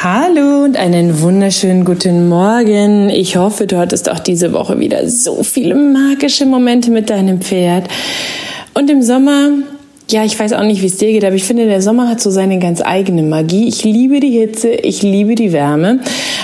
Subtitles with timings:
[0.00, 3.10] Hallo und einen wunderschönen guten Morgen.
[3.10, 7.88] Ich hoffe, du hattest auch diese Woche wieder so viele magische Momente mit deinem Pferd.
[8.74, 9.50] Und im Sommer
[10.10, 12.20] ja, ich weiß auch nicht, wie es dir geht, aber ich finde, der Sommer hat
[12.20, 13.68] so seine ganz eigene Magie.
[13.68, 16.00] Ich liebe die Hitze, ich liebe die Wärme.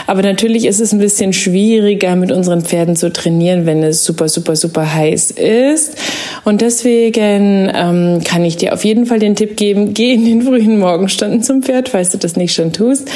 [0.07, 4.29] Aber natürlich ist es ein bisschen schwieriger, mit unseren Pferden zu trainieren, wenn es super,
[4.29, 5.97] super, super heiß ist.
[6.45, 10.43] Und deswegen ähm, kann ich dir auf jeden Fall den Tipp geben, geh in den
[10.43, 13.11] frühen Morgenstunden zum Pferd, falls du das nicht schon tust.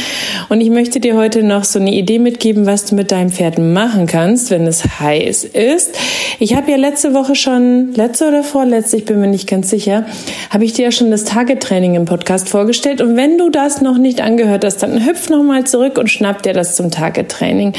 [0.49, 3.59] Und ich möchte dir heute noch so eine Idee mitgeben, was du mit deinem Pferd
[3.59, 5.97] machen kannst, wenn es heiß ist.
[6.39, 10.07] Ich habe ja letzte Woche schon, letzte oder vorletzte, ich bin mir nicht ganz sicher,
[10.51, 13.01] habe ich dir ja schon das Target-Training im Podcast vorgestellt.
[13.01, 16.55] Und wenn du das noch nicht angehört hast, dann hüpf nochmal zurück und schnapp dir
[16.55, 17.75] das zum Target-Training.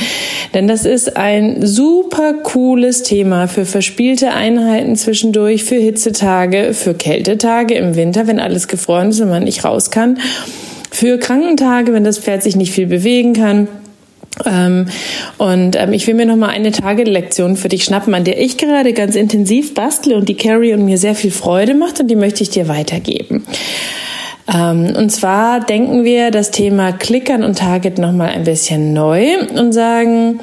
[0.53, 7.73] Denn das ist ein super cooles Thema für verspielte Einheiten zwischendurch, für Hitzetage, für Kältetage
[7.73, 10.19] im Winter, wenn alles gefroren ist und man nicht raus kann.
[10.91, 13.67] Für Krankentage, wenn das Pferd sich nicht viel bewegen kann
[14.45, 14.86] ähm,
[15.38, 18.58] und ähm, ich will mir noch mal eine Tagelektion für dich schnappen, an der ich
[18.58, 22.16] gerade ganz intensiv bastle und die Carrie und mir sehr viel Freude macht und die
[22.16, 23.44] möchte ich dir weitergeben.
[24.54, 29.38] Ähm, und zwar denken wir das Thema Klickern und Target noch mal ein bisschen neu
[29.56, 30.40] und sagen,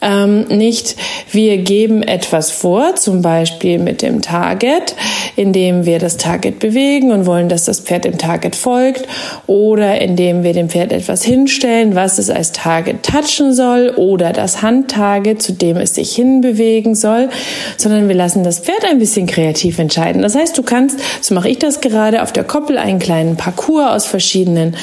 [0.00, 0.96] ähm, nicht,
[1.32, 4.94] wir geben etwas vor, zum Beispiel mit dem Target,
[5.36, 9.08] indem wir das Target bewegen und wollen, dass das Pferd dem Target folgt,
[9.46, 14.62] oder indem wir dem Pferd etwas hinstellen, was es als Target touchen soll, oder das
[14.62, 17.28] Handtarget, zu dem es sich hinbewegen soll,
[17.76, 20.22] sondern wir lassen das Pferd ein bisschen kreativ entscheiden.
[20.22, 23.90] Das heißt, du kannst, so mache ich das gerade, auf der Koppel einen kleinen Parcours
[23.90, 24.76] aus verschiedenen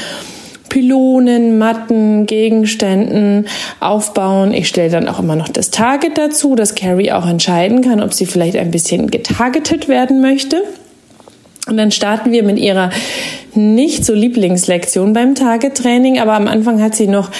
[0.75, 3.47] Pylonen, Matten, Gegenständen
[3.79, 4.53] aufbauen.
[4.53, 8.13] Ich stelle dann auch immer noch das Target dazu, dass Carrie auch entscheiden kann, ob
[8.13, 10.61] sie vielleicht ein bisschen getargetet werden möchte.
[11.69, 12.89] Und dann starten wir mit ihrer
[13.53, 17.31] nicht so Lieblingslektion beim Target-Training, aber am Anfang hat sie noch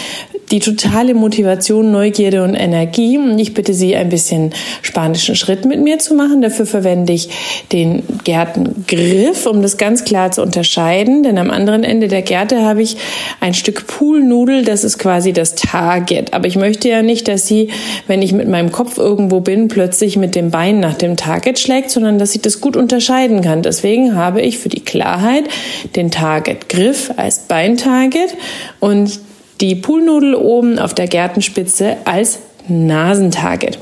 [0.51, 3.17] die totale Motivation, Neugierde und Energie.
[3.17, 6.41] Und ich bitte Sie, ein bisschen spanischen Schritt mit mir zu machen.
[6.41, 7.29] Dafür verwende ich
[7.71, 11.23] den Gärtengriff, um das ganz klar zu unterscheiden.
[11.23, 12.97] Denn am anderen Ende der Gärte habe ich
[13.39, 16.33] ein Stück Poolnudel, das ist quasi das Target.
[16.33, 17.69] Aber ich möchte ja nicht, dass sie,
[18.07, 21.91] wenn ich mit meinem Kopf irgendwo bin, plötzlich mit dem Bein nach dem Target schlägt,
[21.91, 23.61] sondern dass sie das gut unterscheiden kann.
[23.61, 25.45] Deswegen habe ich für die Klarheit
[25.95, 28.35] den Target-Griff als Beintarget
[28.79, 29.19] und
[29.61, 33.79] die Poolnudel oben auf der Gärtenspitze als Nasentarget.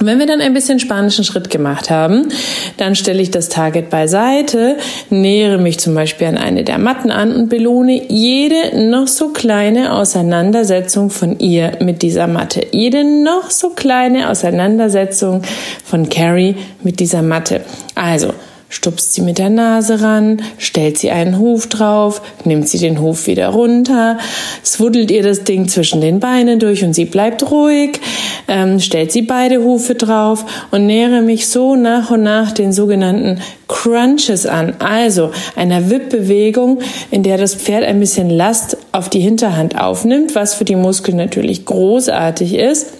[0.00, 2.28] Wenn wir dann ein bisschen spanischen Schritt gemacht haben,
[2.76, 4.76] dann stelle ich das Target beiseite,
[5.10, 9.94] nähere mich zum Beispiel an eine der Matten an und belohne jede noch so kleine
[9.94, 12.64] Auseinandersetzung von ihr mit dieser Matte.
[12.70, 15.42] Jede noch so kleine Auseinandersetzung
[15.84, 16.54] von Carrie
[16.84, 17.62] mit dieser Matte.
[17.96, 18.34] Also,
[18.68, 23.26] stupst sie mit der Nase ran, stellt sie einen Huf drauf, nimmt sie den Huf
[23.26, 24.18] wieder runter,
[24.64, 28.00] swuddelt ihr das Ding zwischen den Beinen durch und sie bleibt ruhig,
[28.46, 33.40] ähm, stellt sie beide Hufe drauf und nähere mich so nach und nach den sogenannten
[33.68, 36.80] Crunches an, also einer Wippbewegung,
[37.10, 41.16] in der das Pferd ein bisschen Last auf die Hinterhand aufnimmt, was für die Muskeln
[41.16, 42.97] natürlich großartig ist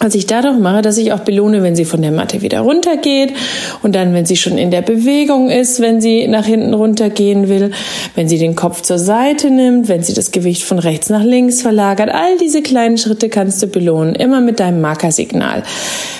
[0.00, 3.34] was ich dadurch mache, dass ich auch belohne, wenn sie von der Matte wieder runtergeht
[3.82, 7.70] und dann, wenn sie schon in der Bewegung ist, wenn sie nach hinten runtergehen will,
[8.14, 11.60] wenn sie den Kopf zur Seite nimmt, wenn sie das Gewicht von rechts nach links
[11.60, 12.08] verlagert.
[12.08, 15.64] All diese kleinen Schritte kannst du belohnen, immer mit deinem Markersignal.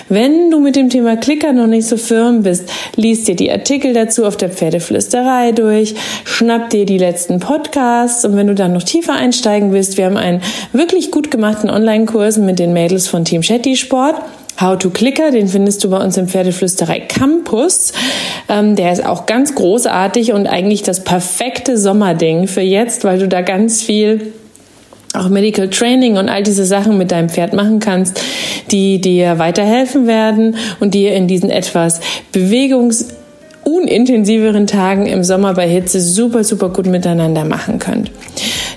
[0.09, 3.93] Wenn du mit dem Thema Klicker noch nicht so firm bist, liest dir die Artikel
[3.93, 5.95] dazu auf der Pferdeflüsterei durch,
[6.25, 10.17] schnapp dir die letzten Podcasts und wenn du dann noch tiefer einsteigen willst, wir haben
[10.17, 10.41] einen
[10.71, 14.15] wirklich gut gemachten Online-Kurs mit den Mädels von Team Shetty Sport.
[14.59, 17.93] How to Clicker, den findest du bei uns im Pferdeflüsterei Campus.
[18.47, 23.27] Ähm, der ist auch ganz großartig und eigentlich das perfekte Sommerding für jetzt, weil du
[23.27, 24.33] da ganz viel
[25.13, 28.21] auch Medical Training und all diese Sachen mit deinem Pferd machen kannst,
[28.71, 31.99] die dir weiterhelfen werden und dir in diesen etwas
[32.31, 33.07] bewegungs
[33.63, 38.11] unintensiveren Tagen im Sommer bei Hitze super, super gut miteinander machen könnt.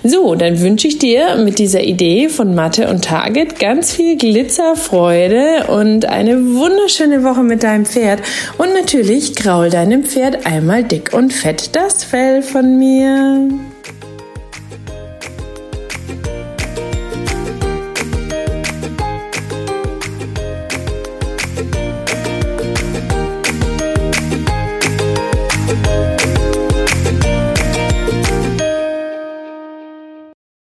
[0.06, 5.65] So, dann wünsche ich dir mit dieser Idee von Mathe und Target ganz viel Glitzerfreude
[5.69, 8.21] und eine wunderschöne Woche mit deinem Pferd.
[8.59, 13.49] Und natürlich graul deinem Pferd einmal dick und fett das Fell von mir.